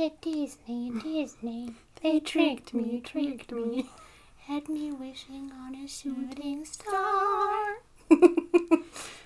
[0.00, 1.74] it Disney, Disney.
[2.02, 3.90] They tricked me, tricked me.
[4.46, 7.80] Had me wishing on a shooting star.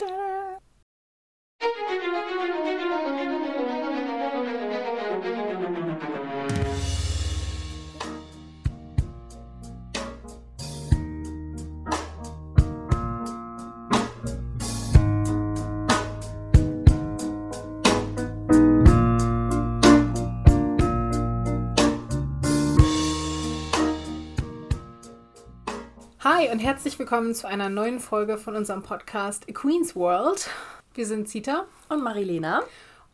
[26.45, 30.51] Hi und herzlich willkommen zu einer neuen Folge von unserem Podcast A Queen's World.
[30.93, 32.63] Wir sind Zita Und Marilena.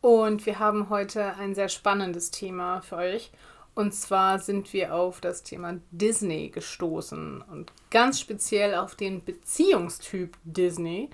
[0.01, 3.31] und wir haben heute ein sehr spannendes Thema für euch.
[3.73, 10.35] Und zwar sind wir auf das Thema Disney gestoßen und ganz speziell auf den Beziehungstyp
[10.43, 11.09] Disney.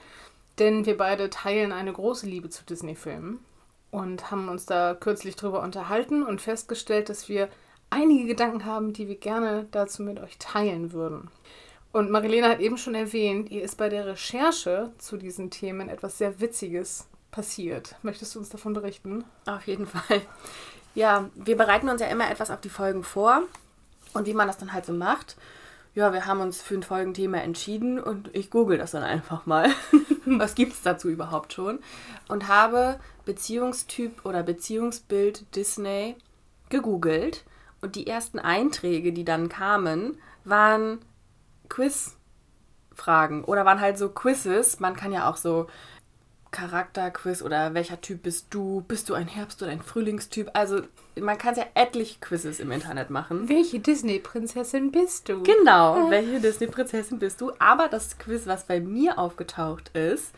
[0.58, 3.46] Denn wir beide teilen eine große Liebe zu Disney-Filmen
[3.92, 7.48] und haben uns da kürzlich drüber unterhalten und festgestellt, dass wir
[7.92, 11.30] einige Gedanken haben, die wir gerne dazu mit euch teilen würden.
[11.92, 16.18] Und Marilena hat eben schon erwähnt, ihr ist bei der Recherche zu diesen Themen etwas
[16.18, 17.96] sehr Witziges passiert.
[18.02, 19.24] Möchtest du uns davon berichten?
[19.46, 20.22] Auf jeden Fall.
[20.96, 23.44] Ja, wir bereiten uns ja immer etwas auf die Folgen vor.
[24.14, 25.38] Und wie man das dann halt so macht.
[25.94, 29.70] Ja, wir haben uns für ein Folgenthema entschieden und ich google das dann einfach mal.
[30.26, 31.80] Was gibt es dazu überhaupt schon?
[32.28, 36.16] Und habe Beziehungstyp oder Beziehungsbild Disney
[36.70, 37.44] gegoogelt.
[37.82, 41.00] Und die ersten Einträge, die dann kamen, waren
[41.70, 44.80] Quiz-Fragen oder waren halt so Quizzes.
[44.80, 45.68] Man kann ja auch so
[46.52, 48.84] Charakterquiz oder welcher Typ bist du?
[48.88, 50.50] Bist du ein Herbst- oder ein Frühlingstyp?
[50.54, 50.82] Also
[51.20, 53.50] man kann ja etliche Quizzes im Internet machen.
[53.50, 55.44] Welche Disney-Prinzessin bist du?
[55.44, 57.52] Genau, welche Disney-Prinzessin bist du?
[57.60, 60.34] Aber das Quiz, was bei mir aufgetaucht ist,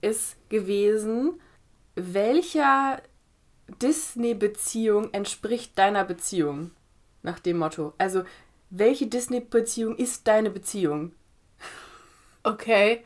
[0.00, 1.40] ist gewesen,
[1.94, 3.00] welcher
[3.82, 6.70] Disney-Beziehung entspricht deiner Beziehung?
[7.22, 7.94] Nach dem Motto.
[7.98, 8.22] Also,
[8.70, 11.12] welche Disney-Beziehung ist deine Beziehung?
[12.42, 13.02] Okay.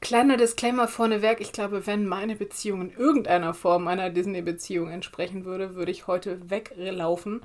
[0.00, 1.40] Kleiner Disclaimer vorneweg.
[1.40, 6.50] Ich glaube, wenn meine Beziehung in irgendeiner Form einer Disney-Beziehung entsprechen würde, würde ich heute
[6.50, 7.42] weglaufen.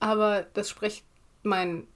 [0.00, 1.04] Aber das spricht
[1.42, 1.86] mein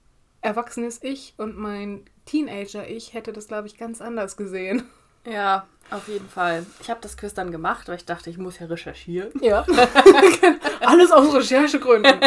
[0.43, 4.85] erwachsenes Ich und mein Teenager-Ich hätte das, glaube ich, ganz anders gesehen.
[5.25, 6.67] Ja, auf jeden Fall.
[6.81, 9.33] Ich habe das Quiz dann gemacht, weil ich dachte, ich muss ja recherchieren.
[9.41, 9.65] Ja.
[10.81, 12.21] Alles aus Recherchegründen.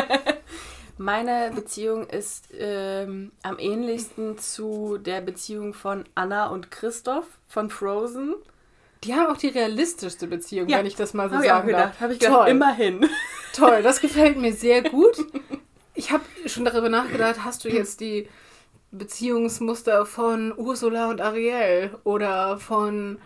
[0.97, 8.35] Meine Beziehung ist ähm, am ähnlichsten zu der Beziehung von Anna und Christoph von Frozen.
[9.03, 11.55] Die haben auch die realistischste Beziehung, Ja, wenn ich das mal so Habe ich auch
[11.57, 11.83] sagen gedacht.
[11.89, 11.99] darf.
[11.99, 12.47] Habe ich gedacht, Toll.
[12.47, 13.09] immerhin.
[13.53, 15.17] Toll, das gefällt mir sehr gut.
[15.97, 18.27] Ich habe schon darüber nachgedacht, hast du jetzt die
[18.91, 23.17] Beziehungsmuster von Ursula und Ariel oder von.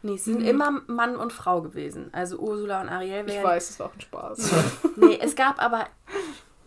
[0.00, 2.08] Nee, es sind immer Mann und Frau gewesen.
[2.12, 3.28] Also Ursula und Ariel Mhm.
[3.28, 3.44] Ich wären.
[3.44, 4.50] weiß, es war auch ein Spaß.
[4.96, 5.86] Nee, es gab aber.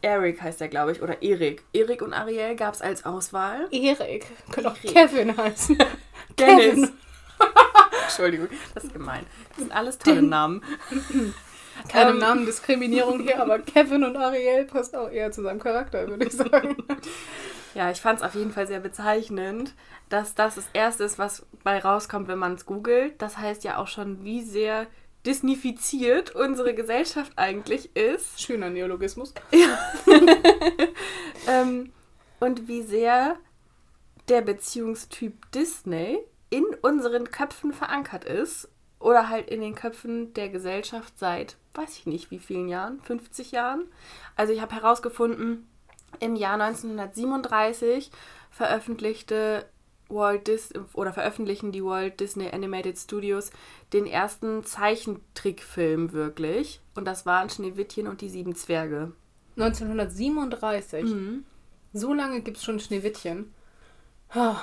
[0.02, 1.64] Eric heißt er, glaube ich, oder Erik.
[1.74, 3.68] Erik und Ariel gab es als Auswahl.
[3.72, 4.26] Erik.
[4.52, 4.76] Könnte auch.
[4.82, 5.78] Kevin heißen.
[6.40, 6.92] Dennis.
[8.04, 9.26] Entschuldigung, das ist gemein.
[9.50, 10.64] Das sind alles tolle Namen.
[11.90, 12.20] Keine Ähm.
[12.20, 16.76] Namendiskriminierung hier, aber Kevin und Ariel passt auch eher zu seinem Charakter, würde ich sagen.
[17.76, 19.76] Ja, ich fand es auf jeden Fall sehr bezeichnend,
[20.10, 23.22] dass das das Erste ist, was bei rauskommt, wenn man es googelt.
[23.22, 24.88] Das heißt ja auch schon, wie sehr
[25.26, 28.42] disnifiziert unsere Gesellschaft eigentlich ist.
[28.42, 29.34] Schöner Neologismus.
[31.48, 31.94] Ähm,
[32.40, 33.38] und wie sehr
[34.28, 36.20] der Beziehungstyp Disney
[36.50, 38.70] in unseren Köpfen verankert ist.
[39.00, 43.00] Oder halt in den Köpfen der Gesellschaft seit, weiß ich nicht, wie vielen Jahren?
[43.02, 43.86] 50 Jahren?
[44.36, 45.68] Also ich habe herausgefunden,
[46.20, 48.12] im Jahr 1937
[48.50, 49.66] veröffentlichte
[50.10, 53.52] Walt Dis oder veröffentlichen die Walt Disney Animated Studios
[53.94, 56.82] den ersten Zeichentrickfilm wirklich.
[56.96, 59.12] Und das waren Schneewittchen und die sieben Zwerge.
[59.58, 61.04] 1937.
[61.04, 61.46] Mhm.
[61.94, 63.54] So lange gibt es schon Schneewittchen.
[64.30, 64.58] Ah,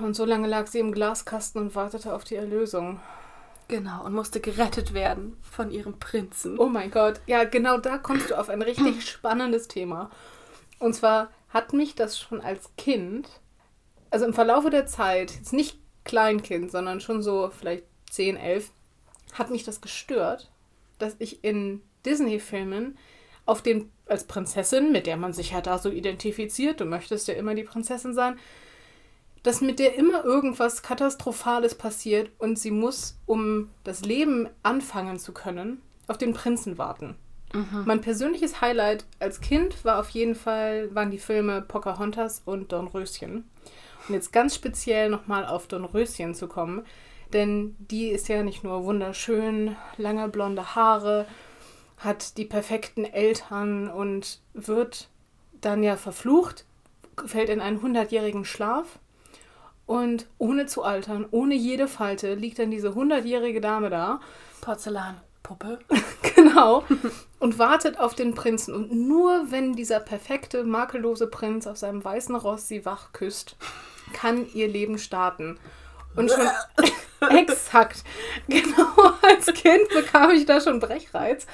[0.00, 3.00] Und so lange lag sie im Glaskasten und wartete auf die Erlösung.
[3.68, 6.58] Genau, und musste gerettet werden von ihrem Prinzen.
[6.58, 7.20] Oh mein Gott.
[7.26, 10.10] Ja, genau da kommst du auf ein richtig spannendes Thema.
[10.78, 13.28] Und zwar hat mich das schon als Kind,
[14.14, 18.70] also im Verlaufe der Zeit, jetzt nicht Kleinkind, sondern schon so vielleicht 10, 11,
[19.32, 20.52] hat mich das gestört,
[20.98, 22.96] dass ich in Disney-Filmen
[23.44, 27.34] auf den, als Prinzessin, mit der man sich ja da so identifiziert, du möchtest ja
[27.34, 28.38] immer die Prinzessin sein,
[29.42, 35.32] dass mit der immer irgendwas Katastrophales passiert und sie muss, um das Leben anfangen zu
[35.32, 37.16] können, auf den Prinzen warten.
[37.84, 43.50] Mein persönliches Highlight als Kind war auf jeden Fall, waren die Filme Pocahontas und Dornröschen.
[44.08, 46.84] Und jetzt ganz speziell nochmal auf Dornröschen zu kommen,
[47.32, 51.26] denn die ist ja nicht nur wunderschön, lange blonde Haare,
[51.98, 55.08] hat die perfekten Eltern und wird
[55.60, 56.64] dann ja verflucht,
[57.26, 58.98] fällt in einen hundertjährigen Schlaf
[59.86, 64.20] und ohne zu altern, ohne jede Falte, liegt dann diese hundertjährige Dame da.
[64.60, 65.78] Porzellanpuppe.
[66.34, 66.84] genau.
[67.38, 68.74] Und wartet auf den Prinzen.
[68.74, 73.56] Und nur wenn dieser perfekte, makellose Prinz auf seinem weißen Ross sie wach küsst,
[74.12, 75.58] kann ihr Leben starten.
[76.16, 76.48] Und schon
[77.36, 78.04] exakt,
[78.48, 81.46] genau als Kind bekam ich da schon Brechreiz,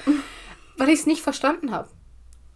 [0.77, 1.89] weil ich es nicht verstanden habe.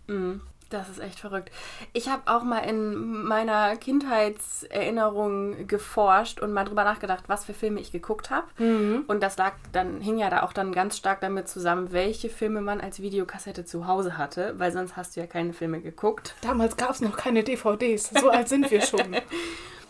[0.08, 0.42] Mhm.
[0.70, 1.52] Das ist echt verrückt.
[1.94, 7.80] Ich habe auch mal in meiner Kindheitserinnerung geforscht und mal drüber nachgedacht, was für Filme
[7.80, 8.48] ich geguckt habe.
[8.58, 9.04] Mhm.
[9.06, 12.62] Und das lag dann, hing ja da auch dann ganz stark damit zusammen, welche Filme
[12.62, 16.34] man als Videokassette zu Hause hatte, weil sonst hast du ja keine Filme geguckt.
[16.42, 19.16] Damals gab es noch keine DVDs, so alt sind wir schon.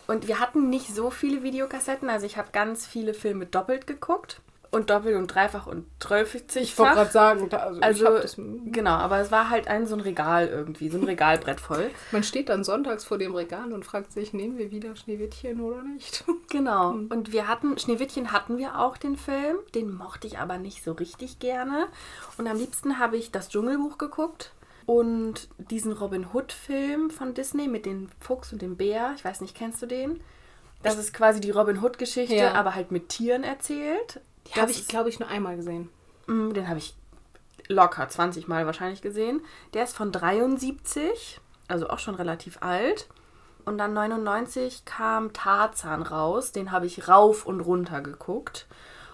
[0.08, 4.42] Und wir hatten nicht so viele Videokassetten, also ich habe ganz viele Filme doppelt geguckt.
[4.72, 6.64] Und doppelt und dreifach und zwölfzig.
[6.64, 10.02] Ich wollte gerade sagen, also, Also, das, genau, aber es war halt ein so ein
[10.02, 11.92] Regal irgendwie, so ein Regalbrett voll.
[12.12, 15.82] man steht dann sonntags vor dem Regal und fragt sich, nehmen wir wieder Schneewittchen oder
[15.82, 16.24] nicht?
[16.50, 16.92] Genau.
[16.92, 20.94] Und wir hatten, Schneewittchen hatten wir auch den Film, den mochte ich aber nicht so
[20.94, 21.88] richtig gerne.
[22.38, 24.52] Und am liebsten habe ich das Dschungelbuch geguckt
[24.86, 29.14] und diesen Robin Hood-Film von Disney mit dem Fuchs und dem Bär.
[29.16, 30.22] Ich weiß nicht, kennst du den?
[30.84, 32.54] Das ist quasi die Robin Hood-Geschichte, Ja.
[32.54, 34.22] aber halt mit Tieren erzählt.
[34.48, 35.90] Die habe ich, glaube ich, nur einmal gesehen.
[36.28, 36.96] Mm, Den habe ich
[37.68, 39.42] locker 20 Mal wahrscheinlich gesehen.
[39.74, 43.08] Der ist von 73, also auch schon relativ alt.
[43.66, 46.52] Und dann 99 kam Tarzan raus.
[46.52, 48.68] Den habe ich rauf und runter geguckt.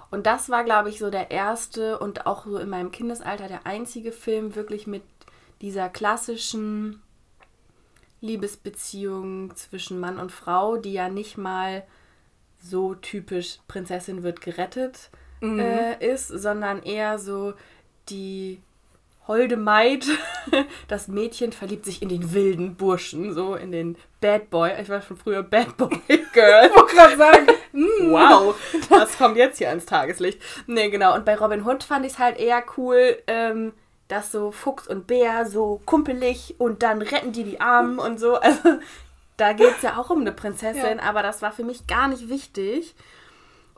[0.10, 3.66] Und das war, glaube ich, so der erste und auch so in meinem Kindesalter der
[3.66, 5.04] einzige Film wirklich mit
[5.62, 7.02] dieser klassischen
[8.20, 11.84] Liebesbeziehung zwischen Mann und Frau, die ja nicht mal
[12.60, 15.10] so typisch Prinzessin wird gerettet
[15.42, 17.54] äh, ist, sondern eher so
[18.10, 18.62] die
[19.28, 20.06] holde Maid,
[20.88, 24.72] das Mädchen verliebt sich in den wilden Burschen, so in den Bad Boy.
[24.82, 25.90] Ich war schon früher Bad Boy
[26.34, 26.68] Girl.
[26.68, 28.56] Ich wollte gerade sagen, Wow,
[28.90, 30.42] das kommt jetzt hier ans Tageslicht.
[30.68, 31.16] Nee, genau.
[31.16, 33.74] Und bei Robin Hood fand ich es halt eher cool, ähm,
[34.12, 38.36] dass so Fuchs und Bär so kumpelig und dann retten die die Armen und so.
[38.36, 38.80] Also
[39.38, 41.04] da geht es ja auch um eine Prinzessin, Ja.
[41.04, 42.94] aber das war für mich gar nicht wichtig.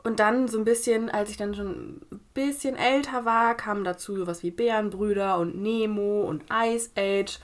[0.02, 4.16] Und dann so ein bisschen, als ich dann schon ein bisschen älter war, kamen dazu
[4.16, 7.38] sowas wie Bärenbrüder und Nemo und Ice Age.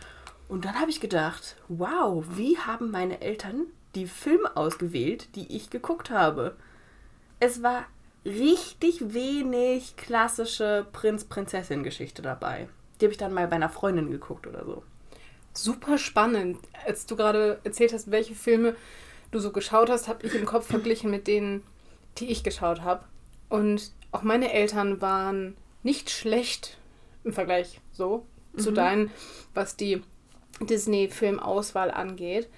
[0.48, 5.70] Und dann habe ich gedacht, wow, wie haben meine Eltern die Filme ausgewählt, die ich
[5.70, 6.54] geguckt habe?
[7.38, 7.86] Es war
[8.26, 12.68] richtig wenig klassische Prinz-Prinzessin-Geschichte dabei.
[13.00, 14.82] Die habe ich dann mal bei einer Freundin geguckt oder so.
[15.54, 16.58] super spannend.
[16.86, 18.76] Als du gerade erzählt hast, welche Filme
[19.30, 21.62] du so geschaut hast, habe ich im Kopf verglichen mit denen,
[22.18, 23.04] die ich geschaut habe.
[23.48, 26.78] Und auch meine Eltern waren nicht schlecht
[27.24, 28.26] im Vergleich so
[28.56, 29.10] zu deinen,
[29.54, 30.02] was die
[30.60, 32.48] Disney-Filmauswahl angeht.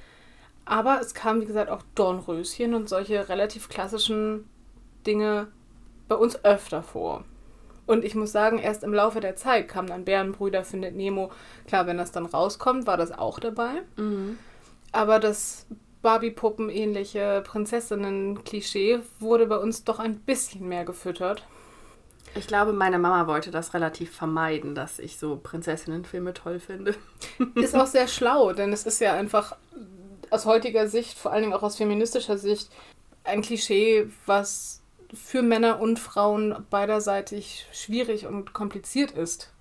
[0.65, 4.49] Aber es kam, wie gesagt, auch Dornröschen und solche relativ klassischen
[5.07, 5.49] Dinge
[6.09, 7.25] bei uns öfter vor.
[7.87, 11.33] Und ich muss sagen, erst im Laufe der Zeit kam dann Bärenbrüder findet Nemo.
[11.67, 13.83] Klar, wenn das dann rauskommt, war das auch dabei.
[14.93, 15.67] Aber das
[16.03, 21.45] Barbie-Puppen-ähnliche Prinzessinnen-Klischee wurde bei uns doch ein bisschen mehr gefüttert.
[22.35, 26.95] Ich glaube, meine Mama wollte das relativ vermeiden, dass ich so Prinzessinnenfilme toll finde.
[27.55, 29.57] Ist auch sehr schlau, denn es ist ja einfach
[30.31, 32.71] aus heutiger Sicht, vor allen Dingen auch aus feministischer Sicht,
[33.25, 34.82] ein Klischee, was
[35.13, 39.53] für Männer und Frauen beiderseitig schwierig und kompliziert ist.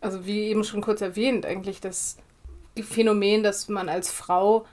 [0.00, 2.18] Also wie eben schon kurz erwähnt, eigentlich das
[2.80, 4.66] Phänomen, dass man als Frau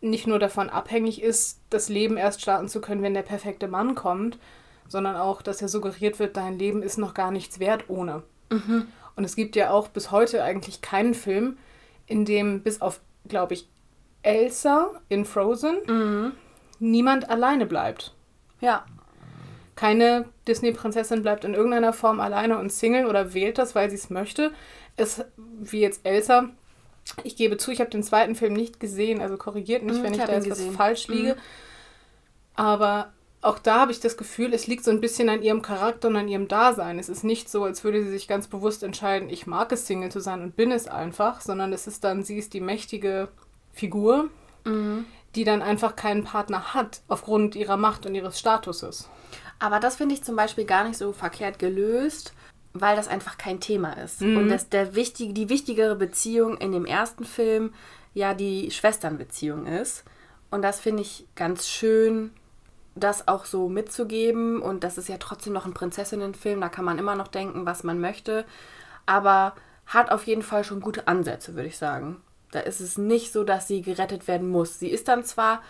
[0.00, 3.94] nicht nur davon abhängig ist, das Leben erst starten zu können, wenn der perfekte Mann
[3.94, 4.38] kommt,
[4.88, 8.22] sondern auch, dass ja suggeriert wird, dein Leben ist noch gar nichts wert ohne.
[9.16, 11.56] Und es gibt ja auch bis heute eigentlich keinen Film,
[12.06, 13.68] in dem bis auf, glaube ich,
[14.22, 16.34] Elsa in Frozen
[16.80, 18.14] niemand alleine bleibt.
[18.60, 18.84] Ja.
[19.76, 24.10] Keine Disney-Prinzessin bleibt in irgendeiner Form alleine und Single oder wählt das, weil sie es
[24.10, 24.52] möchte.
[24.96, 26.50] Es, wie jetzt Elsa,
[27.24, 30.14] ich gebe zu, ich habe den zweiten Film nicht gesehen, also korrigiert mich, Mhm, wenn
[30.14, 30.72] ich ich, da jetzt was gesehen.
[30.72, 31.36] falsch liege.
[32.54, 33.12] Aber
[33.42, 36.16] auch da habe ich das Gefühl, es liegt so ein bisschen an ihrem Charakter und
[36.16, 36.98] an ihrem Dasein.
[36.98, 40.10] Es ist nicht so, als würde sie sich ganz bewusst entscheiden, ich mag es, Single
[40.10, 43.28] zu sein und bin es einfach, sondern es ist dann, sie ist die mächtige
[43.72, 44.30] Figur,
[45.34, 49.08] die dann einfach keinen Partner hat, aufgrund ihrer Macht und ihres Statuses.
[49.58, 52.32] Aber das finde ich zum Beispiel gar nicht so verkehrt gelöst,
[52.72, 54.20] weil das einfach kein Thema ist.
[54.20, 54.36] Mhm.
[54.36, 57.72] Und dass der wichtige, die wichtigere Beziehung in dem ersten Film
[58.14, 60.04] ja die Schwesternbeziehung ist.
[60.50, 62.30] Und das finde ich ganz schön,
[62.94, 64.60] das auch so mitzugeben.
[64.60, 67.84] Und das ist ja trotzdem noch ein Prinzessinnenfilm, da kann man immer noch denken, was
[67.84, 68.44] man möchte.
[69.06, 69.54] aber
[69.86, 72.22] hat auf jeden Fall schon gute Ansätze, würde ich sagen.
[72.54, 74.78] Da ist es nicht so, dass sie gerettet werden muss.
[74.78, 75.60] Sie ist dann zwar,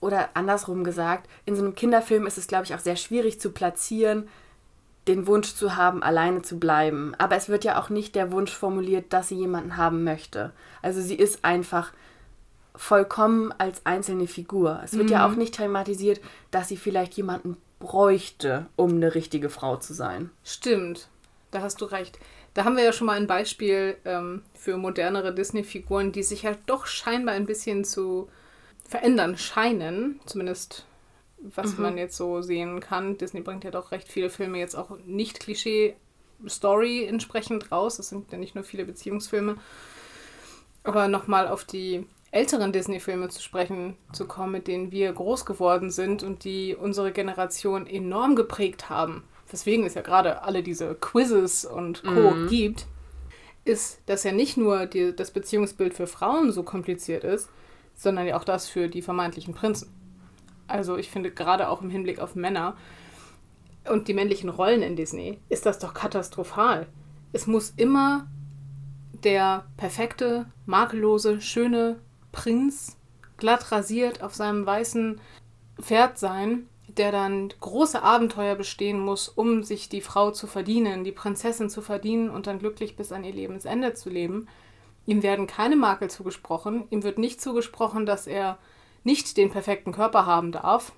[0.00, 3.50] oder andersrum gesagt, in so einem Kinderfilm ist es, glaube ich, auch sehr schwierig zu
[3.50, 4.28] platzieren,
[5.08, 7.14] den Wunsch zu haben, alleine zu bleiben.
[7.18, 10.52] Aber es wird ja auch nicht der Wunsch formuliert, dass sie jemanden haben möchte.
[10.80, 11.92] Also sie ist einfach
[12.74, 14.80] vollkommen als einzelne Figur.
[14.84, 16.20] Es wird ja auch nicht thematisiert,
[16.50, 20.30] dass sie vielleicht jemanden bräuchte, um eine richtige Frau zu sein.
[20.44, 21.08] Stimmt,
[21.50, 22.18] da hast du recht.
[22.56, 26.56] Da haben wir ja schon mal ein Beispiel ähm, für modernere Disney-Figuren, die sich ja
[26.64, 28.30] doch scheinbar ein bisschen zu
[28.88, 30.20] verändern scheinen.
[30.24, 30.86] Zumindest
[31.38, 33.18] was man jetzt so sehen kann.
[33.18, 37.98] Disney bringt ja doch recht viele Filme jetzt auch nicht Klischee-Story entsprechend raus.
[37.98, 39.56] Es sind ja nicht nur viele Beziehungsfilme.
[40.82, 45.90] Aber nochmal auf die älteren Disney-Filme zu sprechen zu kommen, mit denen wir groß geworden
[45.90, 51.64] sind und die unsere Generation enorm geprägt haben, weswegen es ja gerade alle diese Quizzes
[51.64, 52.34] und Co.
[52.48, 52.86] gibt,
[53.64, 57.48] ist, dass ja nicht nur die, das Beziehungsbild für Frauen so kompliziert ist,
[57.94, 59.92] sondern ja auch das für die vermeintlichen Prinzen.
[60.68, 62.76] Also ich finde gerade auch im Hinblick auf Männer
[63.88, 66.86] und die männlichen Rollen in Disney ist das doch katastrophal.
[67.32, 68.26] Es muss immer
[69.24, 72.00] der perfekte, makellose, schöne
[72.32, 72.96] Prinz,
[73.36, 75.20] glatt rasiert auf seinem weißen
[75.80, 81.12] Pferd sein, der dann große Abenteuer bestehen muss, um sich die Frau zu verdienen, die
[81.12, 84.48] Prinzessin zu verdienen und dann glücklich bis an ihr Lebensende zu leben.
[85.06, 88.58] Ihm werden keine Makel zugesprochen, ihm wird nicht zugesprochen, dass er
[89.04, 90.92] nicht den perfekten Körper haben darf,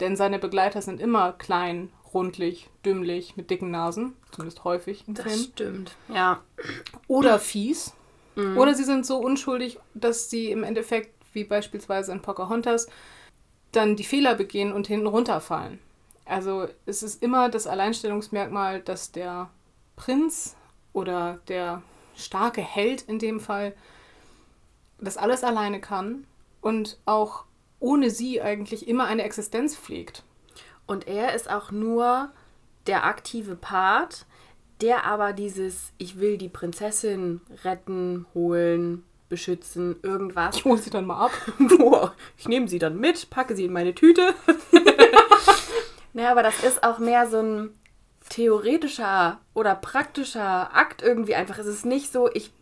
[0.00, 5.38] denn seine Begleiter sind immer klein, rundlich, dümmlich, mit dicken Nasen, zumindest häufig im Film.
[5.38, 5.96] stimmt.
[6.12, 6.42] Ja.
[7.08, 7.94] Oder fies.
[8.56, 12.88] Oder sie sind so unschuldig, dass sie im Endeffekt, wie beispielsweise in Pocahontas,
[13.76, 15.78] dann die Fehler begehen und hinten runterfallen.
[16.24, 19.50] Also es ist immer das Alleinstellungsmerkmal, dass der
[19.96, 20.56] Prinz
[20.92, 21.82] oder der
[22.16, 23.74] starke Held in dem Fall
[25.00, 26.26] das alles alleine kann
[26.60, 27.44] und auch
[27.80, 30.22] ohne sie eigentlich immer eine Existenz pflegt.
[30.86, 32.30] Und er ist auch nur
[32.86, 34.26] der aktive Part,
[34.80, 39.04] der aber dieses, ich will die Prinzessin retten, holen,
[39.34, 40.56] beschützen, irgendwas.
[40.56, 41.32] Ich hole sie dann mal ab.
[41.58, 44.32] Boah, ich nehme sie dann mit, packe sie in meine Tüte.
[46.12, 47.70] naja, aber das ist auch mehr so ein
[48.28, 51.58] theoretischer oder praktischer Akt irgendwie einfach.
[51.58, 52.52] Es ist nicht so, ich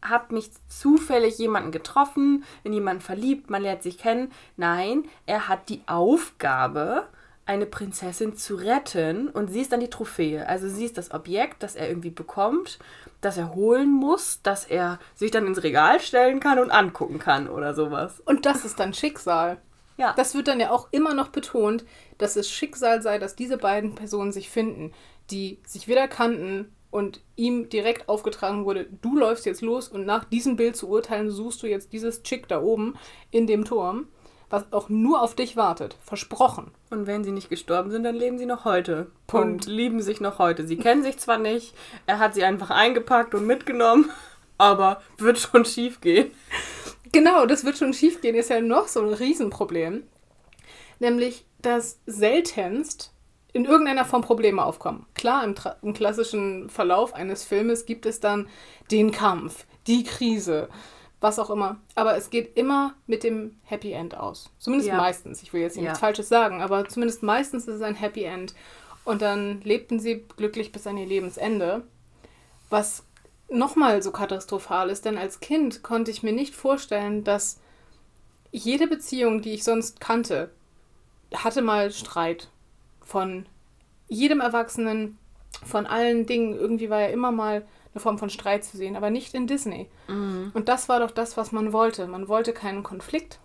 [0.00, 4.32] habe mich zufällig jemanden getroffen, in jemanden verliebt, man lernt sich kennen.
[4.56, 7.06] Nein, er hat die Aufgabe,
[7.46, 10.48] eine Prinzessin zu retten und sie ist dann die Trophäe.
[10.48, 12.78] Also sie ist das Objekt, das er irgendwie bekommt,
[13.20, 17.48] das er holen muss, das er sich dann ins Regal stellen kann und angucken kann
[17.48, 18.20] oder sowas.
[18.24, 19.58] Und das ist dann Schicksal.
[19.96, 20.14] Ja.
[20.16, 21.84] Das wird dann ja auch immer noch betont,
[22.18, 24.92] dass es Schicksal sei, dass diese beiden Personen sich finden,
[25.30, 30.24] die sich wieder kannten und ihm direkt aufgetragen wurde, du läufst jetzt los und nach
[30.24, 32.94] diesem Bild zu urteilen, suchst du jetzt dieses Chick da oben
[33.30, 34.06] in dem Turm,
[34.50, 35.96] was auch nur auf dich wartet.
[36.04, 36.70] Versprochen.
[36.90, 39.10] Und wenn sie nicht gestorben sind, dann leben sie noch heute.
[39.26, 39.66] Punkt.
[39.66, 40.66] Und lieben sich noch heute.
[40.66, 41.74] Sie kennen sich zwar nicht,
[42.06, 44.10] er hat sie einfach eingepackt und mitgenommen,
[44.58, 46.30] aber wird schon schief gehen.
[47.12, 50.02] Genau, das wird schon schiefgehen, ist ja noch so ein Riesenproblem.
[51.00, 53.12] Nämlich, dass seltenst
[53.52, 55.06] in irgendeiner Form Probleme aufkommen.
[55.14, 58.48] Klar, im, im klassischen Verlauf eines Filmes gibt es dann
[58.90, 60.68] den Kampf, die Krise,
[61.24, 61.78] was auch immer.
[61.96, 64.50] Aber es geht immer mit dem Happy End aus.
[64.58, 64.96] Zumindest Ja.
[64.98, 65.42] meistens.
[65.42, 65.98] Ich will jetzt nichts Ja.
[65.98, 68.54] Falsches sagen, aber zumindest meistens ist es ein Happy End.
[69.04, 71.82] Und dann lebten sie glücklich bis an ihr Lebensende.
[72.70, 73.04] Was
[73.48, 77.58] nochmal so katastrophal ist, denn als Kind konnte ich mir nicht vorstellen, dass
[78.52, 80.50] jede Beziehung, die ich sonst kannte,
[81.34, 82.48] hatte mal Streit.
[83.02, 83.46] Von
[84.08, 85.18] jedem Erwachsenen,
[85.64, 86.54] von allen Dingen.
[86.54, 89.88] Irgendwie war ja immer mal eine Form von Streit zu sehen, aber nicht in Disney.
[90.54, 92.06] Und das war doch das, was man wollte.
[92.06, 93.38] Man wollte keinen Konflikt.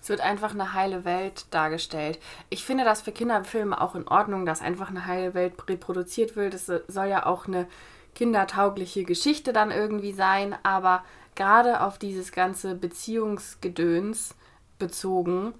[0.00, 2.18] Es wird einfach eine heile Welt dargestellt.
[2.48, 6.54] Ich finde das für Kinderfilme auch in Ordnung, dass einfach eine heile Welt reproduziert wird.
[6.54, 7.66] Es soll ja auch eine
[8.14, 11.04] kindertaugliche Geschichte dann irgendwie sein, aber
[11.34, 14.34] gerade auf dieses ganze Beziehungsgedöns
[14.78, 15.52] bezogen,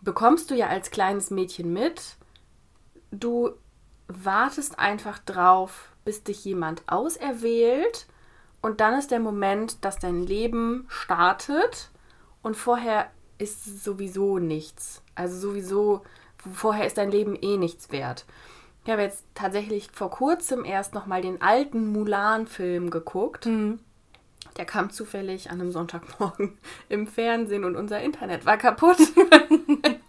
[0.00, 2.16] bekommst du ja als kleines Mädchen mit,
[3.10, 3.50] du
[4.24, 8.06] wartest einfach drauf, bis dich jemand auserwählt
[8.62, 11.90] und dann ist der Moment, dass dein Leben startet
[12.42, 15.02] und vorher ist sowieso nichts.
[15.14, 16.02] Also sowieso,
[16.52, 18.26] vorher ist dein Leben eh nichts wert.
[18.84, 23.48] Ich habe jetzt tatsächlich vor kurzem erst nochmal den alten Mulan-Film geguckt.
[24.56, 28.98] Der kam zufällig an einem Sonntagmorgen im Fernsehen und unser Internet war kaputt.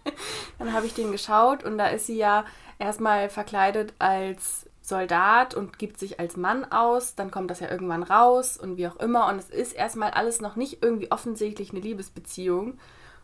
[0.62, 2.44] Dann habe ich den geschaut und da ist sie ja
[2.78, 8.02] erstmal verkleidet als Soldat und gibt sich als Mann aus, dann kommt das ja irgendwann
[8.02, 9.28] raus und wie auch immer.
[9.28, 12.78] Und es ist erstmal alles noch nicht irgendwie offensichtlich eine Liebesbeziehung.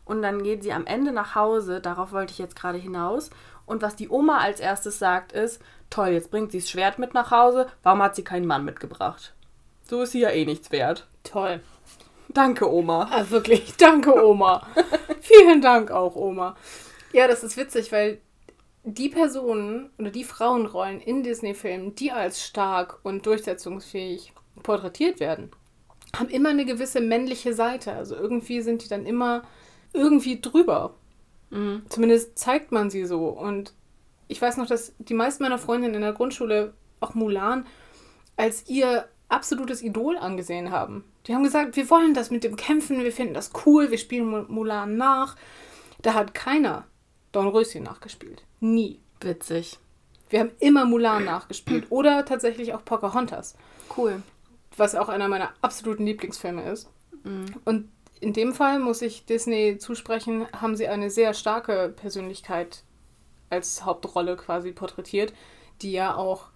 [0.04, 3.30] Und dann geht sie am Ende nach Hause, darauf wollte ich jetzt gerade hinaus.
[3.66, 7.12] Und was die Oma als erstes sagt, ist: Toll, jetzt bringt sie das Schwert mit
[7.12, 9.34] nach Hause, warum hat sie keinen Mann mitgebracht?
[9.82, 11.06] So ist sie ja eh nichts wert.
[11.24, 11.60] Toll.
[12.28, 13.08] Danke, Oma.
[13.10, 14.66] Ah, wirklich, danke, Oma.
[15.20, 16.56] Vielen Dank auch, Oma.
[17.12, 18.20] Ja, das ist witzig, weil
[18.84, 25.50] die Personen oder die Frauenrollen in Disney-Filmen, die als stark und durchsetzungsfähig porträtiert werden,
[26.16, 27.92] haben immer eine gewisse männliche Seite.
[27.92, 29.42] Also irgendwie sind die dann immer
[29.92, 30.94] irgendwie drüber.
[31.50, 31.82] Mhm.
[31.88, 33.28] Zumindest zeigt man sie so.
[33.28, 33.74] Und
[34.26, 37.66] ich weiß noch, dass die meisten meiner Freundinnen in der Grundschule auch Mulan
[38.36, 41.04] als ihr absolutes Idol angesehen haben.
[41.26, 44.26] Die haben gesagt, wir wollen das mit dem Kämpfen, wir finden das cool, wir spielen
[44.26, 45.36] Mu- Mulan nach.
[46.00, 46.86] Da hat keiner
[47.32, 48.42] Dornröschen nachgespielt.
[48.60, 49.00] Nie.
[49.20, 49.78] Witzig.
[50.30, 51.86] Wir haben immer Mulan nachgespielt.
[51.90, 53.56] Oder tatsächlich auch Pocahontas,
[53.96, 54.22] Cool.
[54.76, 56.88] was auch einer meiner absoluten Lieblingsfilme ist.
[57.24, 57.46] Mhm.
[57.64, 57.88] Und
[58.20, 62.82] in dem Fall muss ich Disney zusprechen, haben sie eine sehr starke Persönlichkeit
[63.50, 65.32] als Hauptrolle quasi porträtiert,
[65.80, 66.48] die ja auch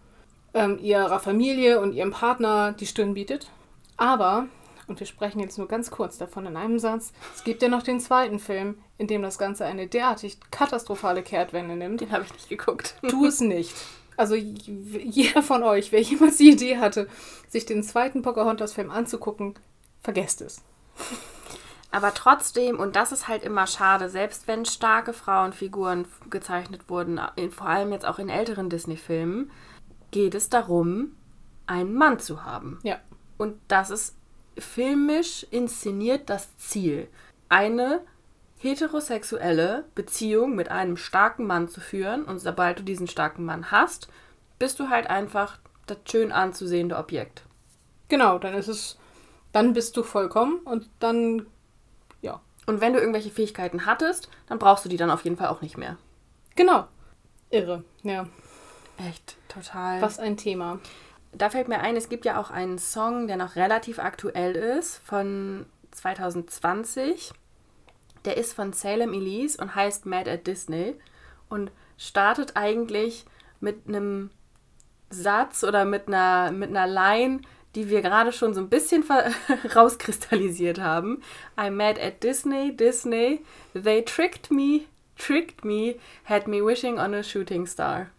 [0.55, 3.49] ähm, ihrer Familie und ihrem Partner die Stirn bietet.
[3.97, 4.47] Aber,
[4.89, 7.83] und wir sprechen jetzt nur ganz kurz davon in einem Satz, es gibt ja noch
[7.83, 12.01] den zweiten Film, in dem das Ganze eine derartig katastrophale Kehrtwende nimmt.
[12.01, 12.97] Den habe ich nicht geguckt.
[13.09, 13.75] Tu es nicht.
[14.17, 17.09] Also jeder von euch, wer jemals die Idee hatte,
[17.49, 19.55] sich den zweiten Pocahontas-Film anzugucken,
[20.03, 20.63] vergesst es.
[21.91, 27.21] Aber trotzdem, und das ist halt immer schade, selbst wenn starke Frauenfiguren gezeichnet wurden,
[27.51, 29.51] vor allem jetzt auch in älteren Disney-Filmen,
[30.11, 31.17] geht es darum,
[31.67, 32.79] einen Mann zu haben.
[32.83, 32.99] Ja.
[33.39, 34.15] Und das ist
[34.59, 37.09] filmisch inszeniert das Ziel.
[37.49, 38.01] Eine
[38.59, 42.25] heterosexuelle Beziehung mit einem starken Mann zu führen.
[42.25, 44.09] Und sobald du diesen starken Mann hast,
[44.59, 47.43] bist du halt einfach das schön anzusehende Objekt.
[48.09, 48.99] Genau, dann ist es,
[49.51, 51.47] dann bist du vollkommen und dann,
[52.21, 55.49] ja, Und wenn du irgendwelche Fähigkeiten hattest, dann brauchst du die dann auf jeden Fall
[55.49, 55.97] auch nicht mehr.
[56.55, 56.87] genau.
[57.51, 58.27] Irre, ja.
[58.97, 60.01] Echt, total.
[60.01, 60.79] Was ein Thema.
[61.33, 64.99] Da fällt mir ein, es gibt ja auch einen Song, der noch relativ aktuell ist,
[64.99, 67.33] von 2020.
[68.25, 70.95] Der ist von Salem Elise und heißt Mad at Disney
[71.49, 73.25] und startet eigentlich
[73.61, 74.31] mit einem
[75.11, 77.41] Satz oder mit einer, mit einer Line,
[77.75, 79.05] die wir gerade schon so ein bisschen
[79.75, 81.23] rauskristallisiert haben.
[81.57, 83.41] I'm mad at Disney, Disney.
[83.75, 84.83] They tricked me,
[85.17, 88.11] tricked me, had me wishing on a shooting star.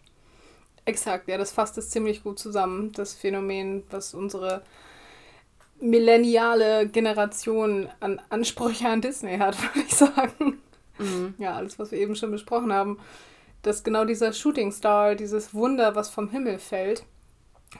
[0.85, 2.91] Exakt, ja, das fasst es ziemlich gut zusammen.
[2.91, 4.63] Das Phänomen, was unsere
[5.79, 10.61] millenniale Generation an Ansprüche an Disney hat, würde ich sagen.
[10.97, 11.35] Mhm.
[11.37, 12.99] Ja, alles, was wir eben schon besprochen haben.
[13.61, 17.05] Dass genau dieser Shooting Star, dieses Wunder, was vom Himmel fällt,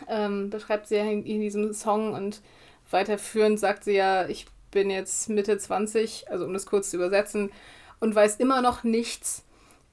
[0.08, 2.42] ähm, beschreibt sie ja in, in diesem Song und
[2.89, 7.52] weiterführend sagt sie ja, ich bin jetzt Mitte 20, also um das kurz zu übersetzen,
[8.00, 9.44] und weiß immer noch nichts,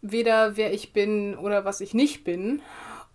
[0.03, 2.63] weder wer ich bin oder was ich nicht bin.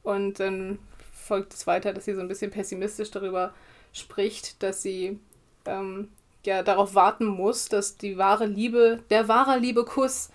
[0.05, 0.77] Und dann
[1.11, 3.53] folgt es weiter, dass sie so ein bisschen pessimistisch darüber
[3.91, 5.19] spricht, dass sie
[5.65, 6.09] ähm,
[6.45, 10.29] ja darauf warten muss, dass die wahre Liebe, der wahre Liebe-Kuss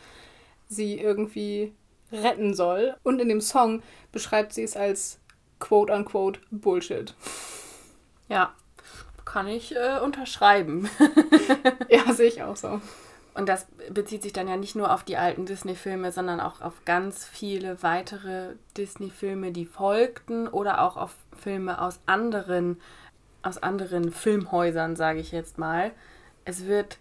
[0.68, 1.72] sie irgendwie
[2.10, 2.96] retten soll.
[3.04, 5.20] Und in dem Song beschreibt sie es als
[5.60, 7.14] quote-unquote Bullshit.
[8.28, 8.52] Ja,
[9.24, 10.90] kann ich äh, unterschreiben.
[11.88, 12.80] Ja, sehe ich auch so.
[13.34, 16.84] Und das bezieht sich dann ja nicht nur auf die alten Disney-Filme, sondern auch auf
[16.84, 22.80] ganz viele weitere Disney-Filme, die folgten oder auch auf Filme aus anderen,
[23.42, 25.92] aus anderen Filmhäusern, sage ich jetzt mal.
[26.44, 26.98] Es wird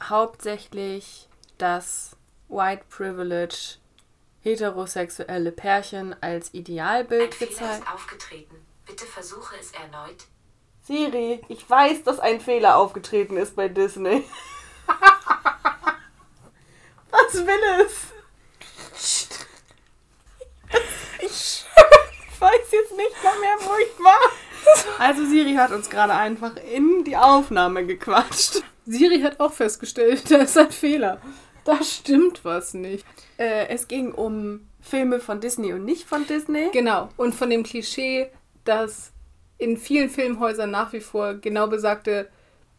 [0.00, 1.28] hauptsächlich
[1.58, 2.16] das
[2.48, 3.76] White Privilege
[4.40, 7.82] heterosexuelle Pärchen als Ein Idealbild Fehler gezeigt.
[7.84, 8.56] ist aufgetreten.
[8.86, 10.24] Bitte versuche es erneut.
[10.82, 14.24] Siri, ich weiß, dass ein Fehler aufgetreten ist bei Disney.
[17.34, 18.08] Will es?
[21.20, 21.64] Ich
[22.40, 24.98] weiß jetzt nicht mal mehr, wo ich war.
[24.98, 28.62] Also Siri hat uns gerade einfach in die Aufnahme gequatscht.
[28.86, 31.20] Siri hat auch festgestellt, da ist ein Fehler.
[31.64, 33.04] Da stimmt was nicht.
[33.36, 36.70] Äh, es ging um Filme von Disney und nicht von Disney.
[36.72, 37.10] Genau.
[37.16, 38.30] Und von dem Klischee,
[38.64, 39.12] dass
[39.58, 42.30] in vielen Filmhäusern nach wie vor genau besagte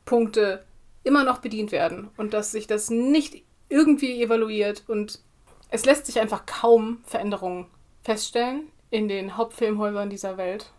[0.05, 0.65] Punkte
[1.03, 5.19] immer noch bedient werden und dass sich das nicht irgendwie evaluiert und
[5.69, 7.67] es lässt sich einfach kaum Veränderungen
[8.01, 10.71] feststellen in den Hauptfilmhäusern dieser Welt,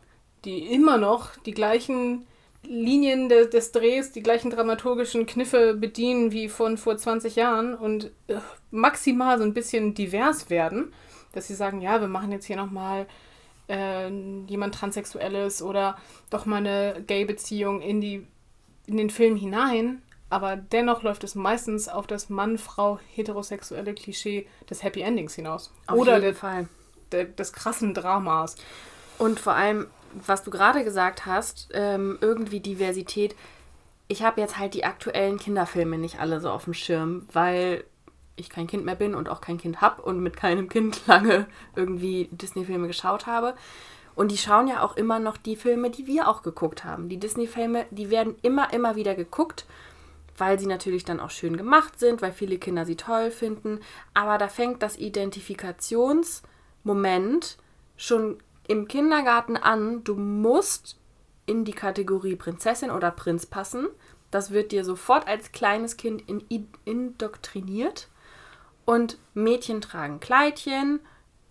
[0.45, 2.27] die immer noch die gleichen
[2.63, 8.11] Linien de des Drehs, die gleichen dramaturgischen Kniffe bedienen wie von vor 20 Jahren und
[8.27, 8.37] äh,
[8.71, 10.93] maximal so ein bisschen divers werden,
[11.33, 13.07] dass sie sagen, ja, wir machen jetzt hier nochmal
[13.69, 14.09] äh,
[14.47, 15.97] jemand Transsexuelles oder
[16.29, 18.03] doch mal eine Gay-Beziehung in,
[18.87, 20.03] in den Film hinein.
[20.31, 25.73] Aber dennoch läuft es meistens auf das Mann-Frau-heterosexuelle Klischee des Happy Endings hinaus.
[25.89, 26.69] Auf oder jeden der, Fall.
[27.11, 28.55] der, des krassen Dramas.
[29.19, 33.35] Und vor allem, was du gerade gesagt hast, ähm, irgendwie Diversität.
[34.07, 37.85] Ich habe jetzt halt die aktuellen Kinderfilme nicht alle so auf dem Schirm, weil
[38.37, 41.47] ich kein Kind mehr bin und auch kein Kind habe und mit keinem Kind lange
[41.75, 43.55] irgendwie Disney-Filme geschaut habe.
[44.15, 47.09] Und die schauen ja auch immer noch die Filme, die wir auch geguckt haben.
[47.09, 49.67] Die Disney-Filme, die werden immer, immer wieder geguckt,
[50.41, 53.79] weil sie natürlich dann auch schön gemacht sind, weil viele Kinder sie toll finden.
[54.15, 57.59] Aber da fängt das Identifikationsmoment
[57.97, 60.03] schon im Kindergarten an.
[60.03, 60.99] Du musst
[61.47, 63.89] in die Kategorie Prinzessin oder Prinz passen.
[64.31, 68.09] Das wird dir sofort als kleines Kind in, indoktriniert.
[68.85, 71.01] Und Mädchen tragen Kleidchen,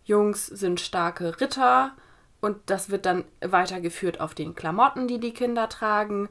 [0.04, 1.94] Jungs sind starke Ritter
[2.42, 6.28] und das wird dann weitergeführt auf den Klamotten, die die Kinder tragen.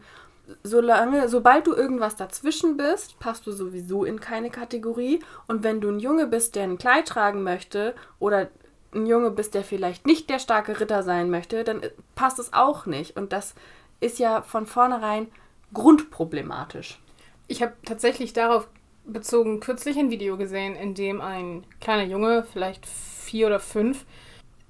[0.62, 5.20] Solange, sobald du irgendwas dazwischen bist, passt du sowieso in keine Kategorie.
[5.46, 8.48] Und wenn du ein Junge bist, der ein Kleid tragen möchte oder
[8.94, 11.82] ein Junge bist, der vielleicht nicht der starke Ritter sein möchte, dann
[12.14, 13.16] passt es auch nicht.
[13.16, 13.54] Und das
[14.00, 15.28] ist ja von vornherein
[15.74, 16.98] grundproblematisch.
[17.46, 18.68] Ich habe tatsächlich darauf
[19.04, 24.04] bezogen kürzlich ein Video gesehen, in dem ein kleiner Junge, vielleicht vier oder fünf,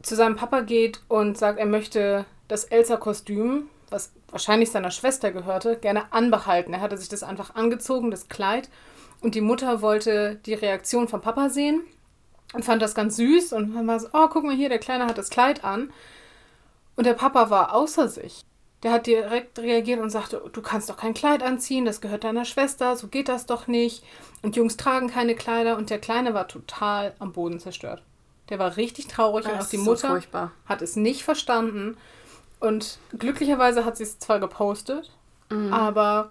[0.03, 5.77] zu seinem Papa geht und sagt, er möchte das Elsa-Kostüm, was wahrscheinlich seiner Schwester gehörte,
[5.77, 6.75] gerne anbehalten.
[6.75, 8.69] Er hatte sich das einfach angezogen, das Kleid.
[9.21, 11.81] Und die Mutter wollte die Reaktion vom Papa sehen
[12.55, 15.07] und fand das ganz süß und dann war so, oh, guck mal hier, der Kleine
[15.07, 15.91] hat das Kleid an.
[16.97, 18.43] Und der Papa war außer sich.
[18.85, 22.45] Der hat direkt reagiert und sagte, du kannst doch kein Kleid anziehen, das gehört deiner
[22.45, 24.05] Schwester, so geht das doch nicht.
[24.43, 28.03] Und Jungs tragen keine Kleider und der Kleine war total am Boden zerstört.
[28.51, 30.53] Der war richtig traurig und Das auch die so Mutter furchtbar.
[30.67, 31.97] hat es nicht verstanden.
[32.61, 35.13] Und glücklicherweise hat sie es zwar gepostet,
[35.71, 36.31] aber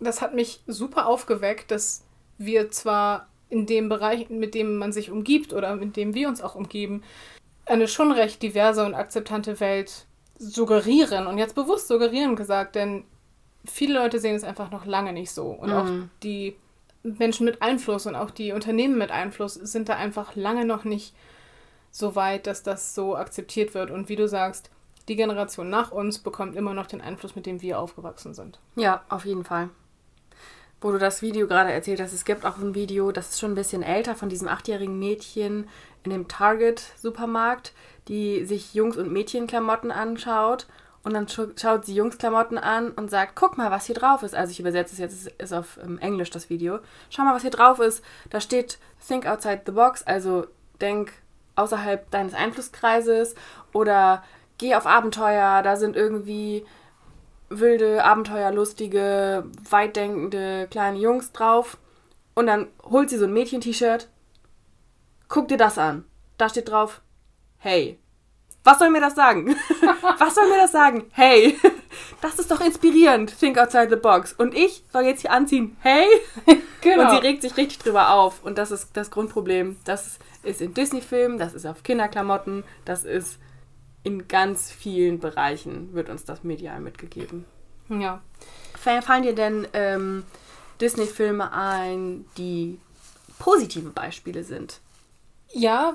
[0.00, 2.04] das hat mich super aufgeweckt, dass
[2.38, 6.42] wir zwar in dem Bereich, mit dem man sich umgibt oder mit dem wir uns
[6.42, 7.02] auch umgeben,
[7.66, 10.06] eine schon recht diverse und akzeptante Welt
[10.38, 13.04] suggerieren und jetzt bewusst suggerieren gesagt, denn
[13.64, 15.48] viele Leute sehen es einfach noch lange nicht so.
[15.48, 15.88] Und auch
[16.22, 16.56] die
[17.02, 21.14] Menschen mit Einfluss und auch die Unternehmen mit Einfluss sind da einfach lange noch nicht
[21.90, 23.90] so weit, dass das so akzeptiert wird.
[23.90, 24.70] Und wie du sagst,
[25.08, 28.58] die Generation nach uns bekommt immer noch den Einfluss, mit dem wir aufgewachsen sind.
[28.76, 29.70] Ja, auf jeden Fall.
[30.80, 33.52] Wo du das Video gerade erzählt hast, es gibt auch ein Video, das ist schon
[33.52, 35.68] ein bisschen älter, von diesem achtjährigen Mädchen
[36.04, 37.72] in dem Target-Supermarkt,
[38.08, 40.66] die sich Jungs- und Mädchenklamotten anschaut.
[41.02, 44.34] Und dann scha- schaut sie Jungsklamotten an und sagt, guck mal, was hier drauf ist.
[44.34, 46.80] Also ich übersetze es jetzt, es ist auf ähm, Englisch das Video.
[47.08, 48.02] Schau mal, was hier drauf ist.
[48.28, 50.46] Da steht Think outside the box, also
[50.80, 51.12] denk
[51.56, 53.34] außerhalb deines Einflusskreises
[53.72, 54.22] oder
[54.60, 56.64] geh auf Abenteuer, da sind irgendwie
[57.48, 61.78] wilde, abenteuerlustige, weitdenkende kleine Jungs drauf.
[62.34, 64.08] Und dann holt sie so ein Mädchen-T-Shirt.
[65.28, 66.04] Guck dir das an.
[66.38, 67.00] Da steht drauf,
[67.58, 67.98] hey.
[68.62, 69.56] Was soll mir das sagen?
[70.18, 71.06] Was soll mir das sagen?
[71.12, 71.58] Hey,
[72.20, 73.36] das ist doch inspirierend.
[73.38, 74.34] Think outside the box.
[74.34, 76.06] Und ich soll jetzt hier anziehen, hey?
[76.82, 77.02] Genau.
[77.02, 78.42] Und sie regt sich richtig drüber auf.
[78.42, 79.76] Und das ist das Grundproblem.
[79.84, 83.38] Das ist in Disney-Filmen, das ist auf Kinderklamotten, das ist
[84.02, 87.44] in ganz vielen Bereichen, wird uns das medial mitgegeben.
[87.88, 88.22] Ja.
[88.78, 90.24] Fa- Fallen dir denn ähm,
[90.80, 92.78] Disney-Filme ein, die
[93.38, 94.80] positive Beispiele sind?
[95.52, 95.94] Ja,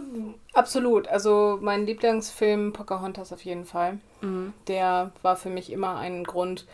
[0.53, 1.07] absolut.
[1.07, 3.99] Also mein Lieblingsfilm Pocahontas auf jeden Fall.
[4.67, 6.65] Der war für mich immer ein Grund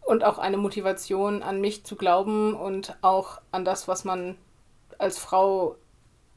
[0.00, 4.36] und auch eine Motivation, an mich zu glauben und auch an das, was man
[4.98, 5.76] als Frau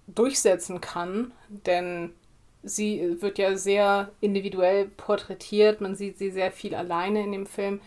[0.07, 1.31] durchsetzen kann.
[1.49, 2.13] Denn
[2.63, 5.81] sie wird ja sehr individuell porträtiert.
[5.81, 7.81] Man sieht sie sehr viel alleine in dem Film.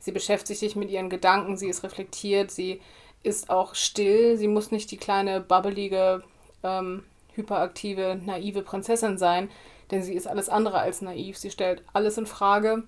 [0.00, 2.80] Sie beschäftigt sich mit ihren Gedanken, sie ist reflektiert, sie
[3.22, 4.36] ist auch still.
[4.36, 6.22] Sie muss nicht die kleine, babbelige,
[6.62, 9.50] ähm, hyperaktive, naive Prinzessin sein,
[9.90, 11.36] denn sie ist alles andere als naiv.
[11.36, 12.84] Sie stellt alles in Frage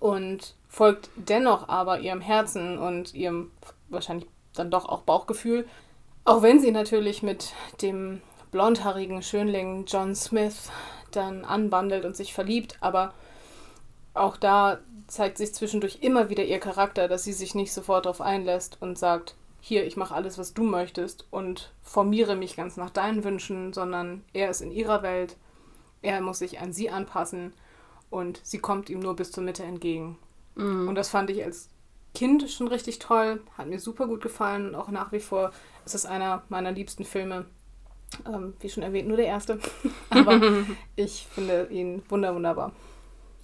[0.00, 3.50] und folgt dennoch aber ihrem Herzen und ihrem
[3.88, 5.66] wahrscheinlich dann doch auch Bauchgefühl.
[6.24, 10.70] Auch wenn sie natürlich mit dem blondhaarigen Schönling John Smith
[11.10, 13.14] dann anbandelt und sich verliebt, aber
[14.14, 18.20] auch da zeigt sich zwischendurch immer wieder ihr Charakter, dass sie sich nicht sofort darauf
[18.20, 22.90] einlässt und sagt, hier, ich mache alles, was du möchtest und formiere mich ganz nach
[22.90, 25.36] deinen Wünschen, sondern er ist in ihrer Welt,
[26.02, 27.52] er muss sich an sie anpassen
[28.10, 30.16] und sie kommt ihm nur bis zur Mitte entgegen.
[30.88, 31.68] Und das fand ich als
[32.14, 35.52] Kind schon richtig toll, hat mir super gut gefallen und auch nach wie vor
[35.84, 37.46] ist es einer meiner liebsten Filme,
[38.26, 39.58] Ähm, wie schon erwähnt, nur der erste.
[40.10, 40.40] Aber
[40.96, 42.72] ich finde ihn wunder wunderbar.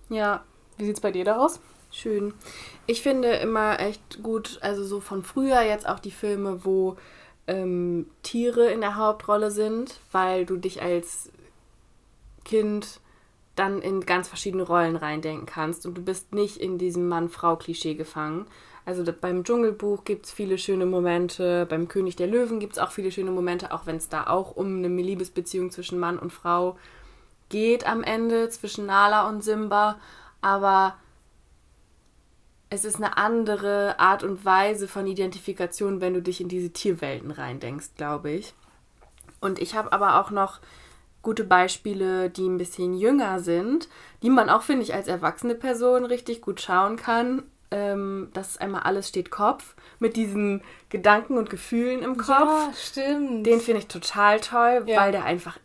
[0.09, 0.45] Ja,
[0.77, 1.61] Wie sieht's bei dir da aus?
[1.91, 2.35] Schön.
[2.87, 6.97] Ich finde immer echt gut, also so von früher jetzt auch die Filme, wo
[7.47, 11.31] ähm, Tiere in der Hauptrolle sind, weil du dich als
[12.45, 13.01] Kind
[13.55, 18.47] dann in ganz verschiedene Rollen reindenken kannst und du bist nicht in diesem Mann-Frau-Klischee gefangen.
[18.87, 22.91] Also beim Dschungelbuch gibt es viele schöne Momente, beim König der Löwen gibt es auch
[22.91, 26.77] viele schöne Momente, auch wenn es da auch um eine Liebesbeziehung zwischen Mann und Frau
[27.49, 29.99] geht am Ende, zwischen Nala und Simba.
[30.43, 30.97] Aber
[32.69, 37.31] es ist eine andere Art und Weise von Identifikation, wenn du dich in diese Tierwelten
[37.31, 38.53] reindenkst, glaube ich.
[39.41, 40.61] Und ich habe aber auch noch
[41.25, 43.89] gute Beispiele, die ein bisschen jünger sind,
[44.23, 47.43] die man auch, finde ich, als erwachsene Person richtig gut schauen kann.
[47.73, 52.77] Ähm, das ist einmal Alles steht Kopf mit diesen Gedanken und Gefühlen im Kopf.
[52.79, 53.45] stimmt.
[53.47, 55.01] Den finde ich total toll, Ja.
[55.01, 55.59] weil der einfach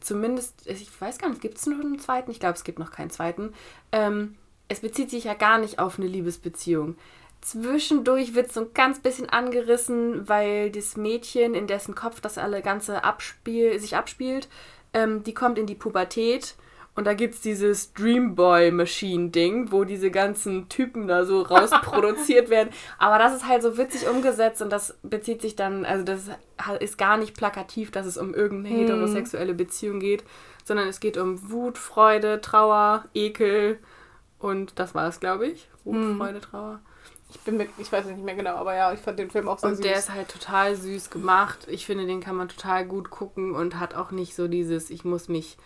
[0.00, 2.30] zumindest, ich weiß gar nicht, gibt es noch einen zweiten?
[2.30, 3.54] Ich glaube, es gibt noch keinen zweiten.
[3.92, 4.36] Ähm,
[4.68, 6.96] es bezieht sich ja gar nicht auf eine Liebesbeziehung.
[7.46, 12.60] Zwischendurch wird so ein ganz bisschen angerissen, weil das Mädchen, in dessen Kopf das alle
[12.60, 14.48] ganze abspiel, sich abspielt,
[14.92, 16.56] ähm, die kommt in die Pubertät
[16.96, 22.70] und da gibt es dieses Dreamboy-Machine-Ding, wo diese ganzen Typen da so rausproduziert werden.
[22.98, 26.30] Aber das ist halt so witzig umgesetzt und das bezieht sich dann, also das
[26.80, 30.24] ist gar nicht plakativ, dass es um irgendeine heterosexuelle Beziehung geht,
[30.64, 33.78] sondern es geht um Wut, Freude, Trauer, Ekel
[34.40, 35.68] und das war es, glaube ich.
[35.84, 36.80] Wut, Freude, Trauer.
[37.30, 39.48] Ich bin mit, ich weiß es nicht mehr genau, aber ja, ich fand den Film
[39.48, 39.84] auch sehr Und süß.
[39.84, 41.66] der ist halt total süß gemacht.
[41.68, 45.04] Ich finde, den kann man total gut gucken und hat auch nicht so dieses, ich
[45.04, 45.56] muss mich,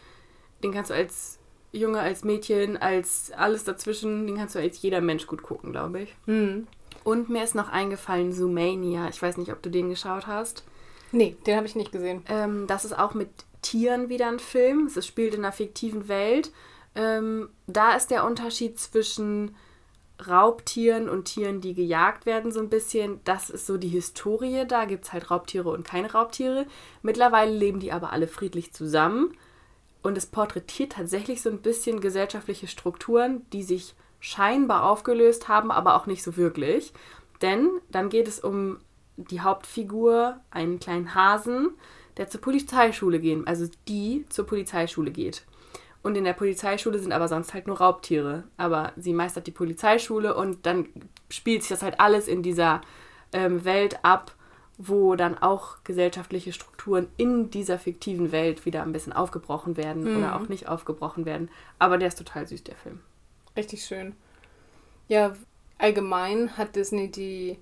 [0.62, 1.38] den kannst du als
[1.73, 6.01] Junge, als Mädchen, als alles dazwischen, den kannst du als jeder Mensch gut gucken, glaube
[6.03, 6.14] ich.
[6.27, 6.66] hm.
[7.03, 9.09] Und mir ist noch eingefallen Zoomania.
[9.09, 10.64] Ich weiß nicht, ob du den geschaut hast.
[11.12, 12.23] Nee, den habe ich nicht gesehen.
[12.29, 13.31] Ähm, das ist auch mit
[13.62, 14.87] Tieren wieder ein Film.
[14.94, 16.53] Es spielt in einer fiktiven Welt.
[16.94, 19.57] Ähm, da ist der Unterschied zwischen
[20.26, 23.20] Raubtieren und Tieren, die gejagt werden, so ein bisschen.
[23.24, 24.64] Das ist so die Historie.
[24.66, 26.66] Da gibt es halt Raubtiere und keine Raubtiere.
[27.02, 29.35] Mittlerweile leben die aber alle friedlich zusammen.
[30.02, 35.96] Und es porträtiert tatsächlich so ein bisschen gesellschaftliche Strukturen, die sich scheinbar aufgelöst haben, aber
[35.96, 36.92] auch nicht so wirklich.
[37.42, 38.78] Denn dann geht es um
[39.16, 41.70] die Hauptfigur, einen kleinen Hasen,
[42.16, 45.44] der zur Polizeischule gehen, also die zur Polizeischule geht.
[46.02, 48.44] Und in der Polizeischule sind aber sonst halt nur Raubtiere.
[48.56, 50.88] Aber sie meistert die Polizeischule und dann
[51.28, 52.80] spielt sich das halt alles in dieser
[53.32, 54.34] ähm, Welt ab,
[54.78, 60.36] wo dann auch gesellschaftliche Strukturen in dieser fiktiven Welt wieder ein bisschen aufgebrochen werden oder
[60.36, 61.50] auch nicht aufgebrochen werden.
[61.78, 63.00] Aber der ist total süß, der Film.
[63.56, 64.14] Richtig schön.
[65.06, 65.34] Ja,
[65.76, 67.58] allgemein hat Disney die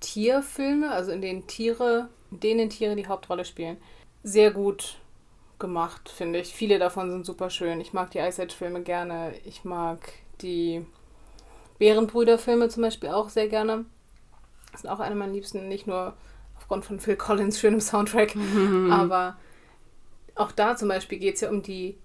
[0.00, 3.76] Tierfilme, also in denen Tiere, in denen Tiere die Hauptrolle spielen,
[4.24, 4.98] sehr gut
[5.60, 6.52] gemacht, finde ich.
[6.54, 7.80] Viele davon sind super schön.
[7.80, 9.32] Ich mag die Ice Age-Filme gerne.
[9.44, 10.84] Ich mag die
[11.78, 13.84] Bärenbrüder-Filme zum Beispiel auch sehr gerne.
[14.72, 16.14] Das sind auch eine meiner Liebsten, nicht nur
[16.56, 18.34] aufgrund von Phil Collins schönem Soundtrack,
[18.90, 19.36] aber
[20.34, 21.96] auch da zum Beispiel geht es ja um die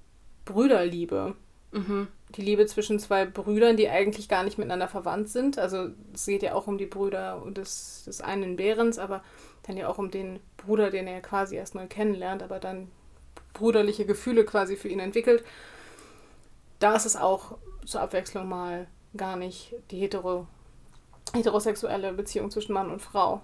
[0.46, 1.36] Brüderliebe
[1.72, 2.08] Mhm.
[2.30, 5.58] die Liebe zwischen zwei Brüdern, die eigentlich gar nicht miteinander verwandt sind.
[5.60, 9.22] Also es geht ja auch um die Brüder des, des einen Bärens, aber
[9.64, 12.90] dann ja auch um den Bruder, den er quasi erst neu kennenlernt, aber dann
[13.56, 15.44] brüderliche Gefühle quasi für ihn entwickelt.
[16.80, 18.86] Da ist es auch zur Abwechslung mal
[19.18, 20.46] gar nicht die hetero,
[21.34, 23.42] heterosexuelle Beziehung zwischen Mann und Frau.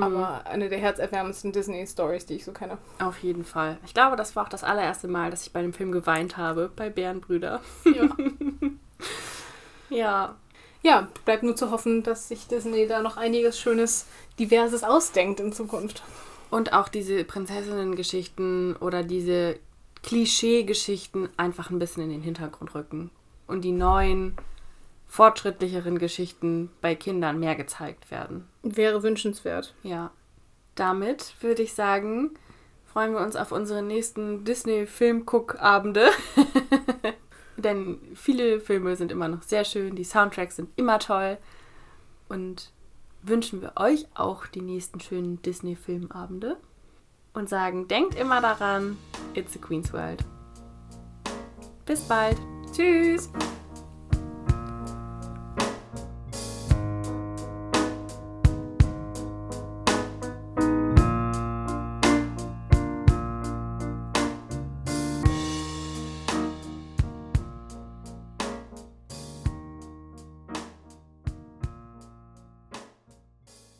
[0.00, 2.78] Aber eine der herzerwärmendsten Disney-Stories, die ich so kenne.
[2.98, 3.78] Auf jeden Fall.
[3.84, 6.70] Ich glaube, das war auch das allererste Mal, dass ich bei dem Film geweint habe,
[6.74, 7.60] bei Bärenbrüder.
[7.84, 8.08] Ja.
[9.90, 10.34] Ja.
[10.82, 14.06] ja, bleibt nur zu hoffen, dass sich Disney da noch einiges Schönes,
[14.38, 16.02] Diverses ausdenkt in Zukunft.
[16.50, 19.58] Und auch diese Prinzessinnen-Geschichten oder diese
[20.02, 23.10] Klischee-Geschichten einfach ein bisschen in den Hintergrund rücken.
[23.46, 24.36] Und die neuen,
[25.06, 28.48] fortschrittlicheren Geschichten bei Kindern mehr gezeigt werden.
[28.62, 29.74] Wäre wünschenswert.
[29.82, 30.10] Ja.
[30.74, 32.32] Damit würde ich sagen,
[32.84, 36.08] freuen wir uns auf unsere nächsten Disney-Film-Guck-Abende.
[37.56, 41.38] Denn viele Filme sind immer noch sehr schön, die Soundtracks sind immer toll.
[42.28, 42.72] Und
[43.26, 46.56] wünschen wir euch auch die nächsten schönen Disney-Filmabende.
[47.32, 48.96] Und sagen, denkt immer daran,
[49.34, 50.24] it's a Queen's World.
[51.84, 52.38] Bis bald.
[52.72, 53.28] Tschüss.